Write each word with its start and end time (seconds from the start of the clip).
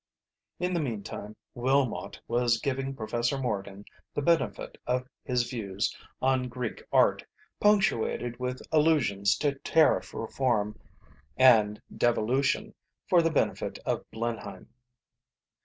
In 0.57 0.73
the 0.73 0.79
meantime 0.79 1.35
Willmott 1.55 2.19
was 2.27 2.59
giving 2.59 2.95
Professor 2.95 3.37
Morgan 3.37 3.85
the 4.15 4.21
benefit 4.23 4.79
of 4.87 5.07
his 5.23 5.47
views 5.47 5.95
on 6.23 6.49
Greek 6.49 6.81
art, 6.91 7.23
punctuated 7.59 8.39
with 8.39 8.63
allusions 8.71 9.37
to 9.37 9.59
Tariff 9.59 10.11
Reform 10.15 10.75
and 11.37 11.79
devolution 11.95 12.73
for 13.07 13.21
the 13.21 13.29
benefit 13.29 13.77
of 13.85 14.03
Blenheim. 14.09 14.69